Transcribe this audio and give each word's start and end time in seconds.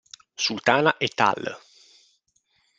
Sultana 0.45 0.95
"et 1.09 1.21
al. 1.27 1.55